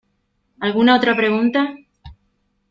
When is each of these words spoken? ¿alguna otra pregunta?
¿alguna 0.59 0.95
otra 0.97 1.15
pregunta? 1.15 1.75